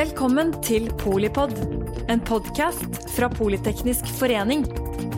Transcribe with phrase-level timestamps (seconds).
[0.00, 1.50] Velkommen til Polipod,
[2.08, 4.62] en podkast fra Politeknisk forening.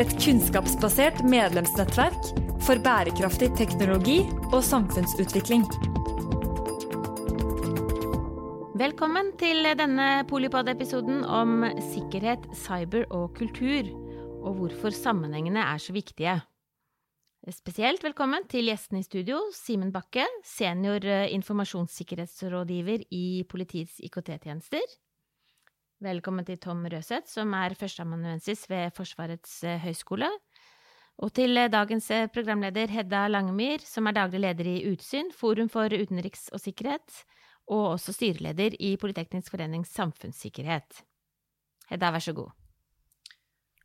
[0.02, 2.32] Et kunnskapsbasert medlemsnettverk
[2.66, 4.16] for bærekraftig teknologi
[4.48, 5.62] og samfunnsutvikling.
[8.82, 11.62] Velkommen til denne Polipod-episoden om
[11.93, 13.86] sikkerhet, cyber og kultur,
[14.43, 16.40] og hvorfor sammenhengene er så viktige.
[17.50, 24.94] Spesielt velkommen til gjestene i studio, Simen Bakke, senior eh, informasjonssikkerhetsrådgiver i Politiets IKT-tjenester.
[26.07, 30.31] Velkommen til Tom Røseth, som er førsteamanuensis ved Forsvarets eh, høgskole.
[31.18, 35.91] Og til eh, dagens programleder Hedda Langemyr, som er daglig leder i Utsyn, Forum for
[35.91, 37.25] utenriks og sikkerhet,
[37.67, 41.03] og også styreleder i Politeknisk forenings samfunnssikkerhet.
[41.91, 42.61] Hedda, vær så god.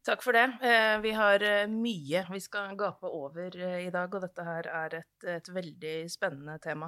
[0.07, 0.45] Takk for det.
[0.63, 4.69] Eh, vi har eh, mye vi skal gape over eh, i dag, og dette her
[4.71, 6.87] er et, et, veldig spennende tema.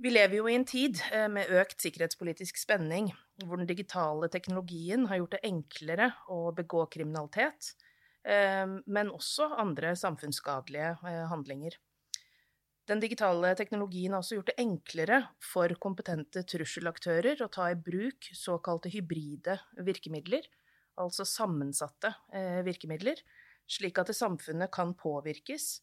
[0.00, 0.96] Vi lever jo i en tid
[1.28, 3.10] med økt sikkerhetspolitisk spenning,
[3.44, 7.74] hvor den digitale teknologien har gjort det enklere å begå kriminalitet,
[8.24, 10.94] men også andre samfunnsskadelige
[11.28, 11.76] handlinger.
[12.88, 18.32] Den digitale teknologien har også gjort det enklere for kompetente trusselaktører å ta i bruk
[18.32, 20.48] såkalte hybride virkemidler
[21.00, 23.20] altså sammensatte eh, virkemidler,
[23.70, 25.80] slik at samfunnet kan påvirkes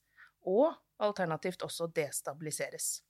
[0.48, 3.02] og alternativt også destabiliseres.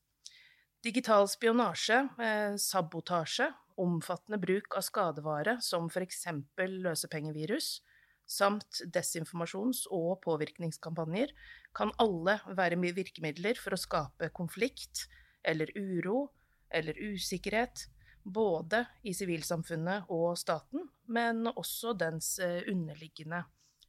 [0.85, 6.25] Digital spionasje, eh, sabotasje, omfattende bruk av skadevare som f.eks.
[6.57, 7.81] løsepengevirus,
[8.27, 11.31] samt desinformasjons- og påvirkningskampanjer
[11.77, 15.07] kan alle være virkemidler for å skape konflikt
[15.47, 16.27] eller uro
[16.69, 17.87] eller usikkerhet
[18.27, 23.43] både i sivilsamfunnet og staten, men også dens eh, underliggende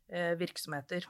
[0.09, 1.07] eh, virksomheter.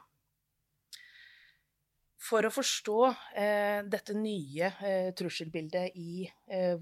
[2.28, 2.96] For å forstå
[3.38, 4.72] eh, dette nye
[5.16, 6.24] trusselbildet i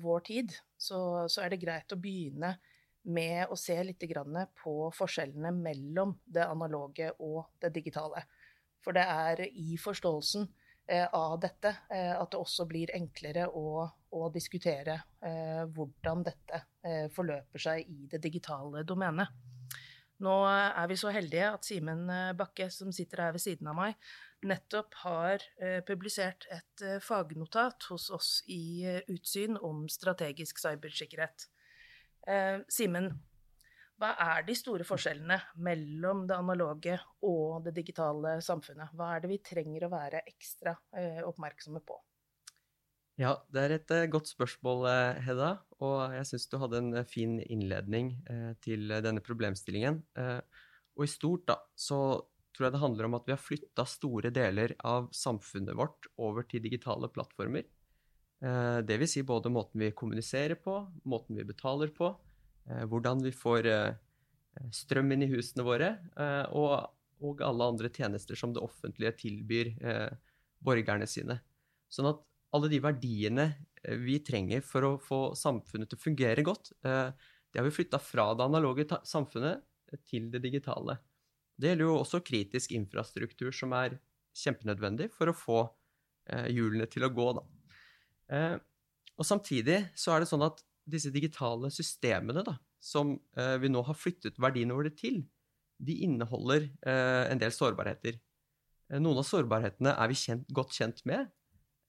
[0.00, 2.54] vår tid, så, er det greit å begynne
[3.12, 4.02] med å se litt
[4.62, 8.24] på forskjellene mellom det analoge og det digitale.
[8.82, 10.48] For det er i forståelsen
[11.12, 11.72] av dette.
[11.90, 16.62] At det også blir enklere å, å diskutere eh, hvordan dette
[17.10, 19.32] forløper seg i det digitale domenet.
[20.22, 22.06] Nå er vi så heldige at Simen
[22.38, 23.96] Bakke, som sitter her ved siden av meg,
[24.46, 25.42] nettopp har
[25.88, 31.48] publisert et fagnotat hos oss i Utsyn om strategisk cybersikkerhet.
[32.70, 33.10] Simen,
[33.96, 38.92] hva er de store forskjellene mellom det analoge og det digitale samfunnet?
[38.92, 41.96] Hva er det vi trenger å være ekstra eh, oppmerksomme på?
[43.16, 45.50] Ja, det er et uh, godt spørsmål, uh, Hedda.
[45.80, 48.14] Og jeg syns du hadde en uh, fin innledning
[48.64, 50.02] til denne problemstillingen.
[50.96, 51.98] og i stort, da, så
[52.56, 56.46] tror jeg det handler om at vi har flytta store deler av samfunnet vårt over
[56.48, 57.66] til digitale plattformer.
[58.88, 62.14] det vil si både måten vi kommuniserer på, måten vi betaler på,
[62.70, 63.96] Eh, hvordan vi får eh,
[64.74, 69.70] strøm inn i husene våre, eh, og, alle andre tjenester som det offentlige tilbyr
[70.60, 71.38] borgerne sine.
[71.88, 72.18] Sånn at
[72.56, 73.46] alle de verdiene
[74.02, 78.32] vi trenger for å få samfunnet til å fungere godt, det har vi flytta fra
[78.34, 79.62] det analoge samfunnet
[80.08, 80.96] til det digitale.
[81.54, 83.94] Det gjelder jo også kritisk infrastruktur, som er
[84.36, 85.60] kjempenødvendig for å få
[86.50, 87.44] hjulene til å gå, da.
[89.16, 93.82] Og samtidig så er det sånn at disse digitale systemene da, som eh, vi nå
[93.86, 95.24] har flyttet verdiene våre til,
[95.82, 98.20] de inneholder eh, en del sårbarheter.
[98.92, 101.32] Eh, noen av sårbarhetene er vi kjent, godt kjent med, eh,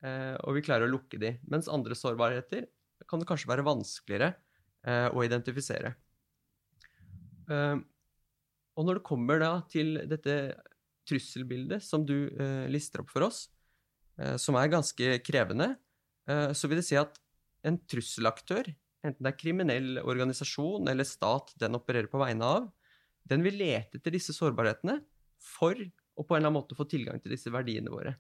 [0.06, 2.68] og vi klarer å lukke de, mens andre sårbarheter
[3.10, 4.32] kan det kanskje være vanskeligere
[4.86, 5.94] eh, å identifisere.
[7.50, 7.78] Eh,
[8.78, 10.36] og når det kommer da til dette
[11.08, 12.28] trusselbildet som du
[12.70, 13.46] lister opp for oss,
[14.38, 15.70] som er ganske krevende,
[16.28, 17.16] så vil det si at
[17.66, 18.68] en trusselaktør
[19.08, 22.68] enten det er kriminell organisasjon eller stat den opererer på vegne av,
[23.28, 25.00] den vil lete etter disse sårbarhetene
[25.44, 28.16] for å på en eller annen måte få tilgang til disse verdiene våre.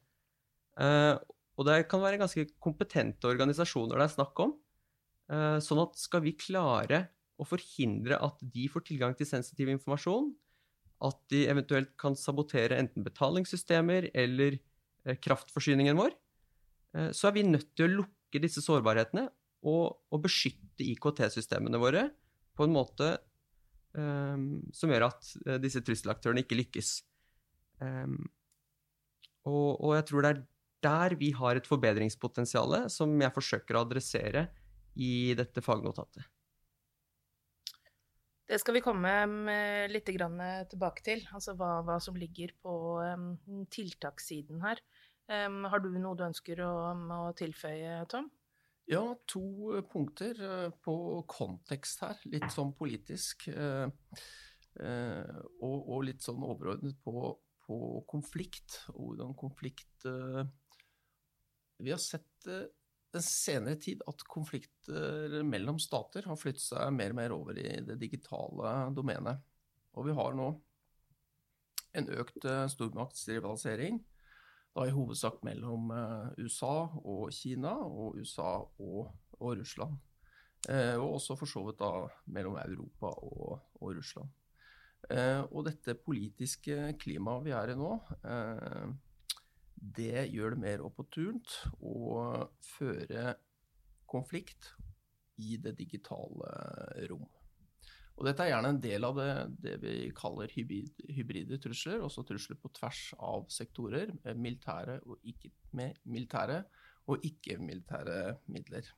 [1.57, 4.55] Og det kan være ganske kompetente organisasjoner det er snakk om.
[5.27, 10.31] Uh, sånn at skal vi klare å forhindre at de får tilgang til sensitiv informasjon,
[11.05, 16.15] at de eventuelt kan sabotere enten betalingssystemer eller uh, kraftforsyningen vår,
[17.13, 19.27] så er vi nødt til å lukke disse sårbarhetene
[19.69, 22.07] og, og beskytte IKT-systemene våre
[22.57, 23.09] på en måte
[23.93, 25.29] um, som gjør at
[25.61, 26.93] disse trusselaktørene ikke lykkes.
[27.83, 28.23] Um,
[29.45, 30.41] og, og, jeg tror det er
[30.83, 34.47] der vi har et forbedringspotensial som jeg forsøker å adressere
[34.97, 36.25] i dette fagnotatet.
[38.47, 39.11] Det skal vi komme
[39.91, 44.79] litt tilbake til, altså hva, hva som ligger på um, tiltakssiden her.
[45.27, 48.29] Um, har du noe du ønsker å, å tilføye, Tom?
[48.87, 50.39] Ja, to punkter
[50.79, 50.95] på
[51.27, 52.21] kontekst her.
[52.31, 53.49] Litt sånn politisk.
[54.79, 57.33] Og, og litt sånn overordnet på,
[57.65, 57.77] på
[58.07, 60.07] konflikt, og hvordan konflikt
[61.83, 67.19] Vi har sett den senere tid at konflikter mellom stater har flyttet seg mer og
[67.19, 69.43] mer over i det digitale domenet.
[69.97, 70.51] Og vi har nå
[71.97, 74.01] en økt eh, stormaktsrivalisering,
[74.77, 79.97] da i hovedsak mellom eh, USA og Kina, og USA og, og Russland.
[80.69, 81.91] Eh, og også for så vidt da
[82.33, 84.33] mellom Europa og, og Russland.
[85.53, 87.91] og dette politiske klimaet vi er i nå,
[89.77, 91.53] det gjør det mer opportunt
[91.85, 93.35] å føre
[94.09, 94.71] konflikt
[95.37, 96.51] i det digitale
[97.11, 97.27] rom.
[98.17, 99.31] Og dette er gjerne en del av det,
[99.61, 105.53] det vi kaller hybrid, hybride trusler, også trusler på tvers av sektorer, militære og ikke
[105.77, 106.63] med militære
[107.07, 108.21] og ikke-militære
[108.51, 108.89] midler.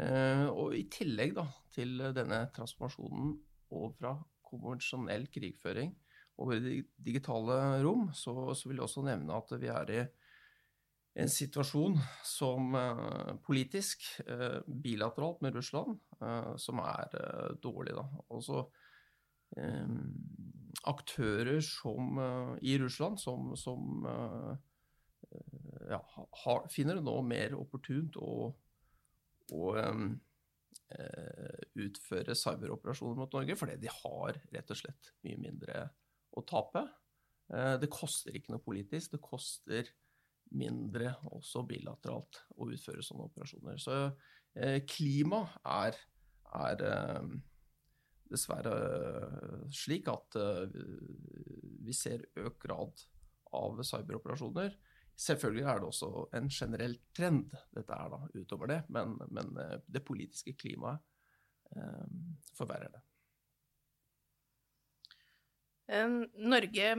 [0.00, 3.34] Eh, og I tillegg da, til denne transformasjonen
[3.76, 4.14] over fra
[4.48, 5.92] konvensjonell krigføring
[6.40, 10.00] over det digitale rom, så, så, vil jeg også nevne at vi er i
[11.20, 17.16] en situasjon som uh, politisk, uh, bilateralt med Russland, uh, som er
[17.62, 17.96] dårlig.
[17.98, 18.06] Da.
[18.30, 18.68] Altså
[20.86, 22.20] aktører som,
[22.62, 24.04] i Russland som, som
[25.90, 25.98] ja,
[26.44, 28.52] har, finner det nå mer opportunt å,
[29.50, 29.72] å
[31.82, 35.88] utføre cyberoperasjoner mot Norge, fordi de har rett og slett mye mindre
[36.40, 36.84] å tape.
[37.50, 39.90] Eh, det koster ikke noe politisk, det koster
[40.56, 43.78] mindre også bilateralt å utføre sånne operasjoner.
[43.82, 43.96] Så
[44.58, 45.98] eh, klima er,
[46.58, 47.32] er eh,
[48.30, 48.74] dessverre
[49.74, 50.36] slik at
[51.82, 53.02] vi ser økt grad
[53.58, 54.76] av cyberoperasjoner.
[55.18, 59.50] Selvfølgelig er det også en generell trend, dette er da utover det, men, men
[59.82, 61.02] det politiske klimaet
[62.54, 63.02] forverrer det.
[65.90, 66.94] Norge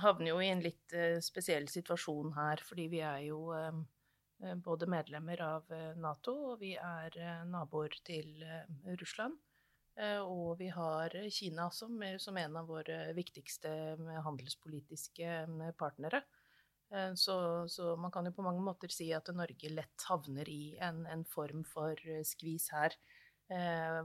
[0.00, 4.88] havner jo i en litt eh, spesiell situasjon her, fordi vi er jo eh, både
[4.90, 7.16] medlemmer av eh, Nato, og vi er
[7.48, 8.44] naboer til
[9.00, 9.38] Russland.
[10.24, 13.68] Og vi har Kina som, som en av våre viktigste
[14.24, 15.34] handelspolitiske
[15.76, 16.22] partnere.
[17.12, 17.34] Så,
[17.68, 21.26] så, man kan jo på mange måter si at Norge lett havner i en, en
[21.28, 22.96] form for skvis her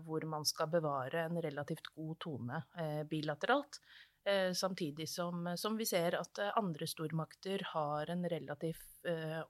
[0.03, 3.79] hvor man skal bevare en relativt god tone eh, bilateralt.
[4.27, 8.83] Eh, samtidig som, som, vi ser at andre stormakter har en relativt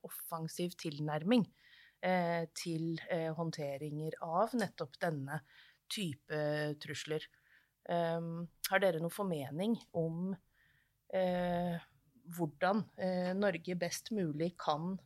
[0.06, 1.48] offensiv tilnærming
[2.54, 3.00] til
[3.34, 5.40] håndteringer av nettopp denne
[5.90, 6.42] type
[6.84, 7.24] trusler.
[7.90, 10.36] Har dere noen formening om
[12.38, 12.84] hvordan
[13.42, 15.00] Norge best mulig kan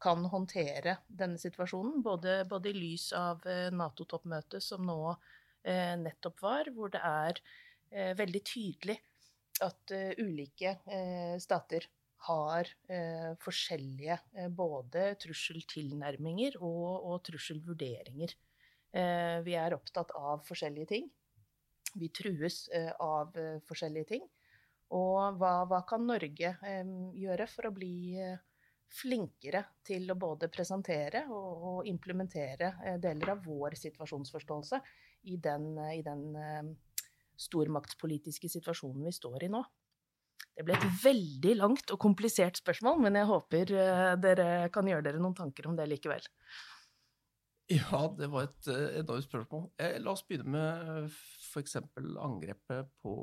[0.00, 2.00] kan håndtere denne situasjonen.
[2.02, 7.40] Både, både i lys av eh, Nato-toppmøtet som nå eh, nettopp var, hvor det er
[7.92, 8.96] eh, veldig tydelig
[9.64, 11.84] at eh, ulike uh, stater
[12.24, 14.16] har uh, forskjellige
[14.56, 18.36] både trusseltilnærminger og, og trusselvurderinger.
[19.46, 21.04] vi er opptatt av forskjellige ting.
[21.94, 22.64] Vi trues
[22.98, 23.36] av
[23.68, 24.24] forskjellige ting.
[24.98, 26.50] Og hva, hva kan Norge
[27.14, 28.18] gjøre for å bli
[28.90, 34.80] flinkere til å både presentere og, implementere eh, deler av vår situasjonsforståelse
[35.30, 36.72] i den, eh, i den eh,
[37.40, 39.62] stormaktspolitiske situasjonen vi står i nå.
[40.56, 43.70] Det ble et veldig langt og komplisert spørsmål, men jeg håper
[44.20, 46.26] dere kan gjøre dere noen tanker om det likevel.
[47.70, 48.68] Ja, det var et
[48.98, 49.68] enormt spørsmål.
[50.02, 51.78] La oss begynne med f.eks.
[52.18, 53.14] angrepet på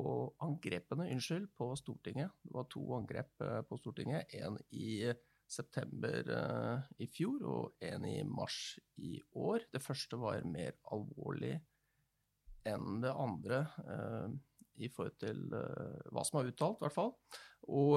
[0.48, 2.32] angrepene unnskyld, på Stortinget.
[2.48, 4.34] Det var to angrep på Stortinget.
[4.40, 5.12] En i
[5.48, 9.68] september uh, i fjor og en i mars i år.
[9.72, 11.56] Det første var mer alvorlig
[12.68, 14.28] enn det andre uh,
[14.84, 17.14] i forhold til uh, hva som er uttalt, i hvert fall.
[17.68, 17.96] Og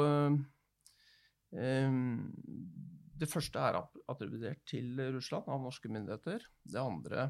[3.20, 6.44] det første er attribuert til Russland av norske myndigheter.
[6.62, 7.24] Det andre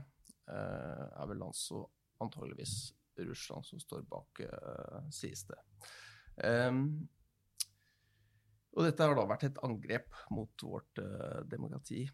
[0.45, 1.83] er vel altså
[2.21, 2.75] antageligvis
[3.25, 4.43] Russland som står bak,
[5.17, 5.57] sies det.
[6.45, 7.09] Um,
[8.77, 12.05] og dette har da vært et angrep mot vårt uh, demokrati.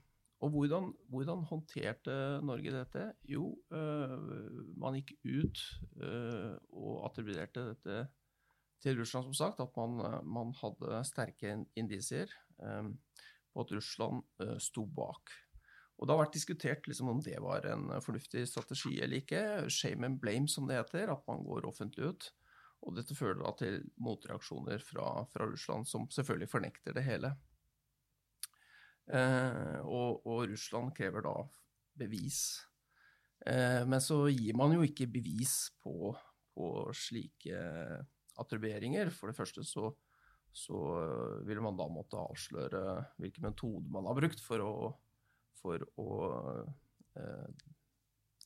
[0.44, 3.06] Og hvordan, hvordan, håndterte Norge dette?
[3.28, 4.16] Jo, uh,
[4.80, 5.64] man gikk ut
[6.00, 8.04] uh, og attribuerte dette
[8.84, 9.60] til Russland, som sagt.
[9.64, 12.94] At man, man hadde sterke indisier um,
[13.52, 14.24] på at Russland
[14.60, 15.32] sto bak.
[15.96, 19.44] Og Det har vært diskutert liksom, om det var en fornuftig strategi eller ikke.
[19.72, 21.08] Shame and blame, som det heter.
[21.14, 22.28] At man går offentlig ut.
[22.84, 27.32] Og dette fører da til motreaksjoner fra, fra, Russland, som selvfølgelig fornekter det hele.
[29.06, 31.34] og, og, Russland krever da
[31.94, 32.66] bevis.
[33.86, 36.10] men så gir man jo ikke bevis på,
[36.54, 37.60] på slike
[38.42, 39.10] attribueringer.
[39.14, 39.90] For det første så,
[40.52, 40.78] så
[41.46, 42.84] vil man da måtte avsløre
[43.20, 44.74] hvilken metode man har brukt for å,
[45.60, 46.10] for å
[47.18, 47.66] eh,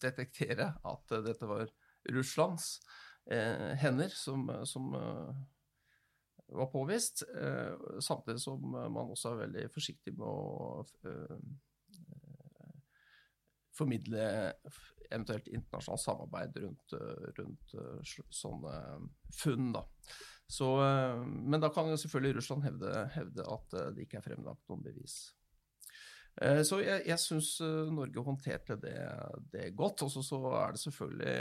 [0.00, 1.70] detektere at dette var
[2.10, 5.34] Russlands eh, hender som, som uh,
[6.50, 7.22] var påvist.
[8.02, 11.12] Samtidig som man også er veldig forsiktig med å
[13.78, 14.24] formidle
[15.10, 16.94] eventuelt internasjonalt samarbeid rundt,
[17.38, 17.76] rundt
[18.34, 18.74] sånne
[19.38, 19.70] funn.
[19.76, 19.84] Da.
[20.50, 20.72] Så,
[21.22, 25.20] men da kan jo selvfølgelig Russland hevde, hevde at det ikke er fremlagt noen bevis.
[26.38, 28.96] Eh, så jeg, jeg syns eh, Norge håndterte det,
[29.52, 30.04] det godt.
[30.06, 31.34] Og så er det selvfølgelig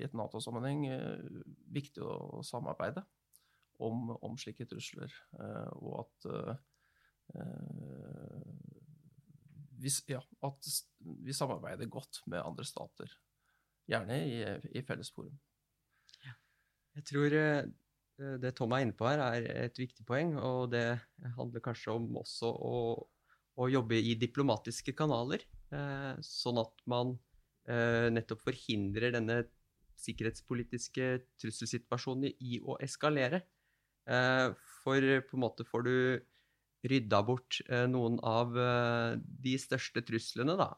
[0.00, 1.42] i et Nato-sammenheng eh,
[1.76, 3.04] viktig å samarbeide
[3.84, 5.12] om, om slike trusler.
[5.76, 6.26] Og at
[9.76, 10.68] vi, ja, at
[11.26, 13.10] vi samarbeider godt med andre stater.
[13.90, 14.38] Gjerne i,
[14.78, 15.34] i felles forum.
[16.96, 17.34] Jeg tror
[18.40, 20.32] det Tom er inne på her, er et viktig poeng.
[20.40, 20.86] Og det
[21.36, 22.78] handler kanskje om også å
[23.56, 27.16] å jobbe i diplomatiske kanaler, eh, sånn at man
[27.68, 29.42] eh, nettopp forhindrer denne
[29.96, 31.08] sikkerhetspolitiske
[31.40, 33.42] trusselsituasjonen i å eskalere.
[34.06, 34.48] Eh,
[34.82, 35.96] for på en måte får du
[36.86, 37.56] rydda bort
[37.90, 40.68] noen av de største truslene, da.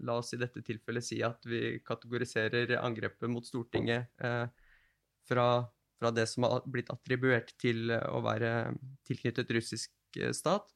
[0.00, 4.08] La oss i dette tilfellet si at vi kategoriserer angrepet mot Stortinget
[5.28, 5.46] fra,
[6.00, 8.72] fra det som har blitt attribuert til å være
[9.10, 10.72] tilknyttet russisk stat,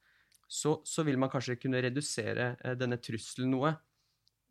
[0.46, 3.74] så, så, vil man kanskje kunne redusere eh, denne trusselen noe.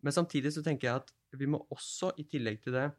[0.04, 2.90] Men samtidig så tenker jeg at vi må også, i tillegg til det,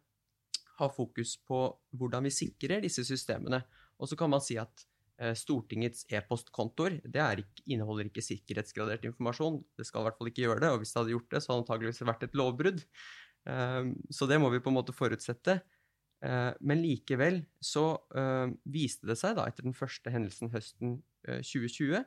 [0.77, 1.61] ha fokus på
[1.97, 3.63] hvordan vi sikrer disse systemene.
[4.01, 4.85] Og så kan man si at
[5.21, 9.63] eh, Stortingets e-postkontoer inneholder ikke sikkerhetsgradert informasjon.
[9.77, 11.53] Det skal i hvert fall ikke gjøre det, og hvis det hadde gjort det, så
[11.53, 12.85] hadde det antageligvis vært et lovbrudd.
[13.47, 15.61] Um, så det må vi på en måte forutsette.
[16.25, 17.85] Uh, men likevel så
[18.65, 20.97] viste det seg da, etter den første hendelsen høsten
[21.29, 22.03] uh, 2020,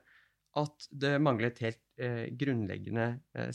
[0.58, 3.52] at det manglet helt eh, grunnleggende eh,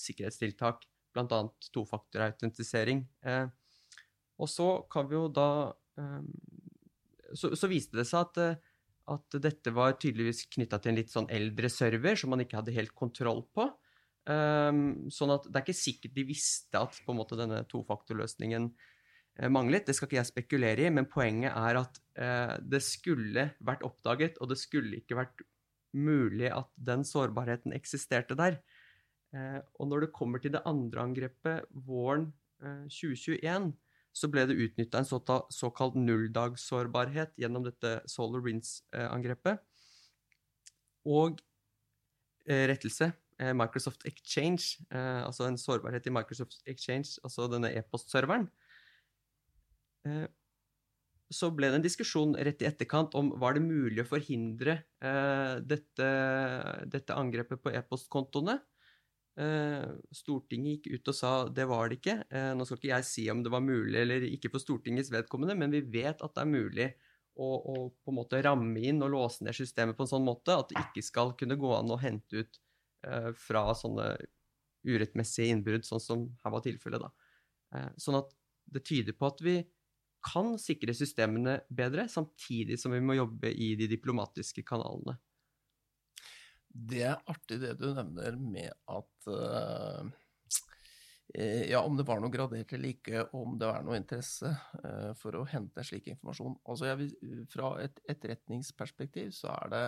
[0.00, 1.40] sikkerhetstiltak, bl.a.
[1.74, 3.04] tofaktorautentisering.
[3.26, 3.46] Eh,
[4.40, 5.48] og så kan vi jo da
[6.00, 6.22] eh,
[7.34, 8.72] så, så, viste det seg at, eh,
[9.14, 12.76] at dette var tydeligvis knytta til en litt sånn eldre server som man ikke hadde
[12.76, 13.68] helt kontroll på.
[14.24, 18.70] Um, sånn at det er ikke sikkert de visste at på en måte denne tofaktorløsningen
[18.70, 19.84] eh, manglet.
[19.84, 24.40] Det skal ikke jeg spekulere i, men poenget er at eh, det skulle vært oppdaget,
[24.40, 25.44] og det skulle ikke vært
[25.94, 28.58] mulig at den sårbarheten eksisterte der.
[29.34, 32.30] Eh, og når det kommer til det andre angrepet våren
[32.90, 33.72] 2021, eh,
[34.14, 35.08] så ble det utnytta en
[35.50, 39.58] såkalt nulldagssårbarhet gjennom dette Solar Rinse-angrepet.
[41.10, 41.42] Og
[42.48, 43.12] eh, rettelse.
[43.34, 48.46] Microsoft Exchange, altså en sårbarhet i Microsoft Exchange, altså denne e-postserveren
[51.34, 55.56] så ble det en diskusjon rett i etterkant om var det mulig å forhindre eh,
[55.66, 56.10] dette,
[56.90, 58.58] dette, angrepet på e-postkontoene.
[59.34, 62.16] Eh, Stortinget gikk ut og sa det var det ikke.
[62.30, 65.58] Eh, nå skal ikke jeg si om det var mulig eller ikke for Stortingets vedkommende,
[65.58, 66.88] men vi vet at det er mulig
[67.34, 70.54] å, å på en måte ramme inn og låse ned systemet på en sånn måte
[70.54, 72.60] at det ikke skal kunne gå an å hente ut
[73.08, 74.14] eh, fra sånne
[74.84, 77.02] urettmessige innbrudd, sånn som her var tilfellet.
[77.02, 77.10] da.
[77.74, 78.30] Eh, sånn at
[78.74, 79.58] det tyder på at vi
[80.24, 85.18] kan sikre systemene bedre, samtidig som vi må jobbe i de diplomatiske kanalene.
[86.74, 90.08] Det er artig det du nevner med at uh,
[91.34, 94.50] Ja, om det var noe gradert eller ikke, om det er noe interesse
[94.82, 96.58] uh, for å hente slik informasjon.
[96.66, 97.14] Altså, vil,
[97.52, 99.84] Fra et etterretningsperspektiv så det,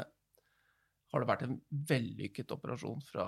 [1.13, 1.59] har det vært en
[1.91, 3.27] vellykket operasjon fra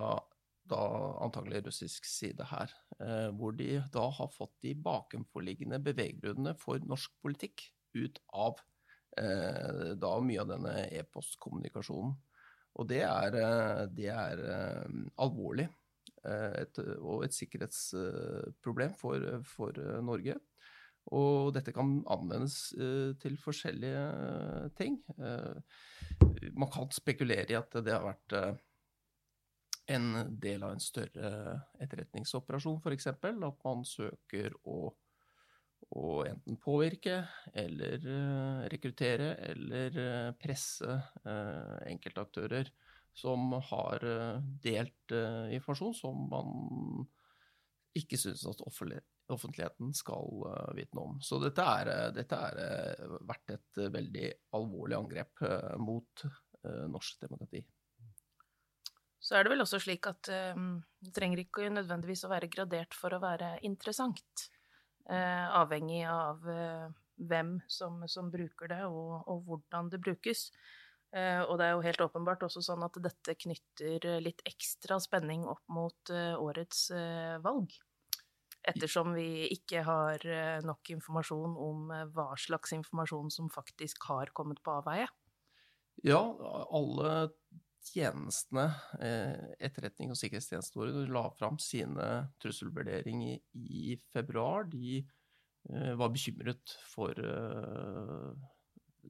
[0.70, 0.84] da
[1.24, 7.14] antagelig russisk side her, eh, hvor de da har fått de bakenforliggende beveggrunnene for norsk
[7.24, 8.60] politikk ut av
[9.18, 12.14] eh, da mye av denne e-postkommunikasjonen.
[12.78, 14.44] Og det er, eh, det er
[15.18, 15.68] alvorlig
[16.28, 20.34] et, og et sikkerhetsproblem for, for, Norge.
[21.14, 22.56] Og dette kan anvendes
[23.22, 24.02] til forskjellige
[24.76, 24.98] ting.
[26.52, 28.58] man kan spekulere i at det har vært
[29.88, 30.08] en
[30.40, 31.28] del av en større
[31.80, 33.08] etterretningsoperasjon, f.eks.
[33.08, 34.90] At man søker å,
[35.88, 37.22] å, enten påvirke
[37.56, 42.70] eller uh, rekruttere eller uh, presse uh, enkeltaktører
[43.18, 44.04] som har
[44.62, 45.12] delt
[45.50, 46.52] informasjon som man
[47.98, 50.44] ikke syns at offentligheten skal
[50.78, 51.16] vitne om.
[51.18, 55.42] Så dette er vært et veldig alvorlig angrep
[55.82, 56.22] mot
[56.94, 57.64] norsk demokrati.
[59.28, 62.94] Så er det vel også slik at um, det trenger ikke nødvendigvis å være gradert
[62.96, 64.46] for å være interessant.
[65.04, 66.86] Uh, avhengig av uh,
[67.28, 70.46] hvem som, som, bruker det, og, og hvordan det brukes.
[71.12, 75.44] Uh, og det er jo helt åpenbart også sånn at dette knytter litt ekstra spenning
[75.48, 76.86] opp mot årets
[77.44, 77.74] valg.
[78.68, 80.24] Ettersom vi ikke har
[80.64, 85.08] nok informasjon om hva slags informasjon som faktisk har kommet på avveie.
[86.04, 86.20] Ja,
[86.72, 87.28] alle
[87.92, 88.66] tjenestene,
[89.02, 92.08] eh, etterretning og sikkerhetstjenestene la fram sine
[92.42, 94.68] trusselvurdering i, i februar.
[94.70, 98.28] De eh, var bekymret for eh,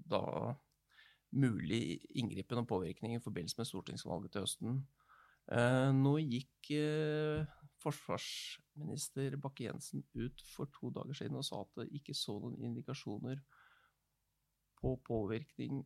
[0.09, 0.23] da
[1.39, 4.79] mulig inngripen og påvirkning i forbindelse med stortingsvalget til høsten.
[5.49, 6.69] Nå gikk
[7.81, 13.41] forsvarsminister Bakke-Jensen ut for to dager siden og sa at det ikke så noen indikasjoner
[14.81, 15.81] på påvirkning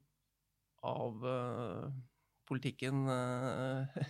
[0.82, 1.26] av
[2.48, 4.02] politikken eh,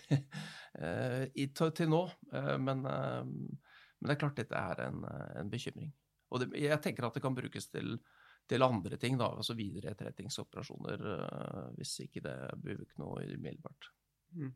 [0.83, 2.03] eh, til nå.
[2.33, 5.05] Eh, men, men, det er klart dette er en,
[5.41, 5.93] en bekymring.
[6.33, 7.99] Og det, jeg tenker at det kan brukes til,
[8.49, 11.05] til andre ting, da, altså videre etterretningsoperasjoner,
[11.77, 13.91] hvis ikke det blir noe umiddelbart.
[14.33, 14.55] Mm.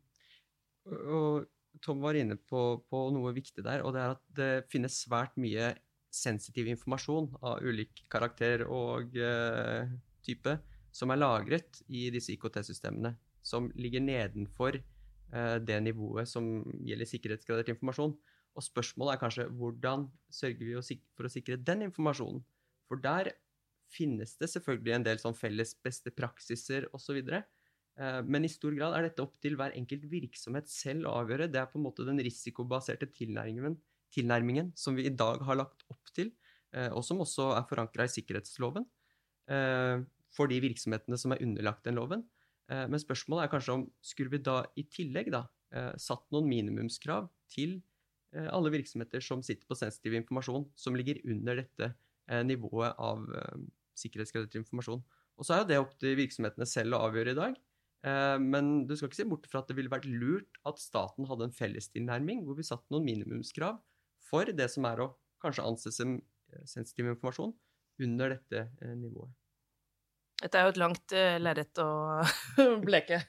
[1.13, 1.45] Og
[1.83, 5.37] Tom var inne på, på, noe viktig der, og det er at det finnes svært
[5.37, 5.75] mye
[6.13, 9.85] sensitiv informasjon av ulik karakter og uh,
[10.25, 10.55] type
[10.95, 13.13] som er lagret i disse IKT-systemene
[13.47, 16.49] som ligger nedenfor eh, det nivået som
[16.83, 18.15] gjelder sikkerhetsgradert informasjon.
[18.57, 22.41] Og spørsmålet er kanskje hvordan sørger vi for å sikre den informasjonen?
[22.89, 23.31] For der
[23.91, 27.19] finnes det selvfølgelig en del sånn felles beste praksiser osv.
[27.97, 31.49] Eh, men i stor grad er dette opp til hver enkelt virksomhet selv å avgjøre.
[31.51, 33.77] Det er på en måte den risikobaserte tilnærmingen,
[34.13, 36.33] tilnærmingen som vi i dag har lagt opp til,
[36.73, 38.87] eh, og som også er forankra i sikkerhetsloven
[39.51, 42.25] eh, for de virksomhetene som er underlagt den loven.
[42.71, 46.49] Eh, men spørsmålet er kanskje om skulle vi da i tillegg da, eh, satt noen
[46.49, 47.77] minimumskrav til
[48.35, 51.93] eh, alle virksomheter som sitter på sensitiv informasjon, som ligger under dette
[52.43, 53.21] nivået av
[53.95, 54.99] sikkerhetsgradert informasjon.
[55.39, 57.53] Og så er jo det opp til virksomhetene selv å avgjøre i dag.
[58.43, 61.47] Men du skal ikke se bort fra at det ville vært lurt at staten hadde
[61.47, 63.79] en fellestilnærming hvor vi satt noen minimumskrav
[64.27, 66.19] for det som er å kanskje anses som
[66.67, 67.55] sensitiv informasjon
[68.03, 68.67] under dette
[68.99, 69.31] nivået.
[70.37, 71.89] Dette er jo et langt uh, lerret å
[72.87, 73.23] bleke.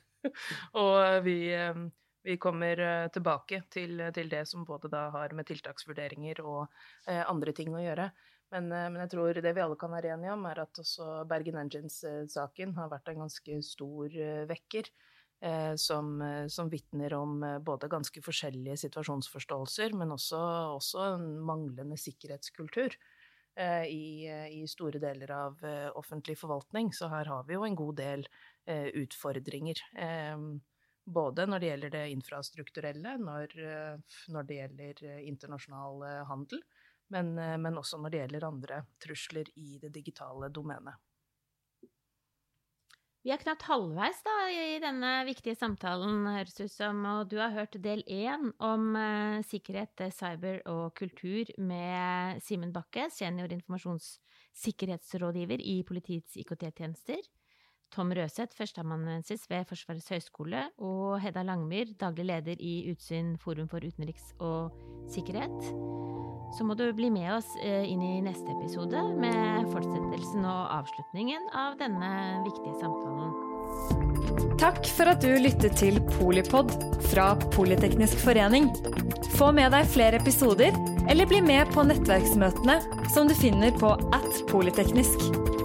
[0.76, 1.86] og vi, uh,
[2.26, 7.22] vi kommer uh, tilbake til, til, det som både da har med tiltaksvurderinger og uh,
[7.24, 8.10] andre ting å gjøre.
[8.52, 11.58] Men, men, jeg tror det vi alle kan være enige om, er at også Bergen
[11.60, 14.14] Engines-saken har vært en ganske stor
[14.48, 14.88] vekker.
[15.78, 16.06] som,
[16.48, 20.40] som vitner om både ganske forskjellige situasjonsforståelser, men også,
[20.78, 22.96] også en manglende sikkerhetskultur.
[23.58, 26.92] Eh, i, eh, i, store deler av eh, offentlig forvaltning.
[26.92, 28.26] Så her har vi jo en god del
[28.68, 29.78] utfordringer.
[31.08, 33.54] Både når det gjelder det infrastrukturelle, når,
[34.34, 36.60] når det gjelder internasjonal handel,
[37.14, 41.00] men, men også når det gjelder andre trusler i det digitale domenet.
[43.26, 47.00] Vi er knapt halvveis da, i denne viktige samtalen, høres ut som.
[47.16, 52.72] Og du har hørt del én om uh, sikkerhet, eh, cyber og kultur med Simen
[52.74, 57.18] Bakke, senior informasjonssikkerhetsrådgiver i politiets IKT-tjenester.
[57.90, 63.80] Tom Røseth, førsteamanuensis ved Forsvarets høgskole, og Hedda Langmyr, daglig leder i Utsyn forum for
[63.80, 64.70] utenriks og
[65.10, 66.17] sikkerhet
[66.56, 71.50] så må du bli med oss eh, inn i neste episode med fortsettelsen og avslutningen
[71.56, 72.10] av denne
[72.46, 73.34] viktige samtalen.
[74.58, 76.72] Takk for at du lyttet til Polipod
[77.12, 78.70] fra Politeknisk forening.
[79.36, 80.74] Få med deg flere episoder,
[81.08, 82.80] eller bli med på nettverksmøtene
[83.14, 85.57] som du finner på at polyteknisk.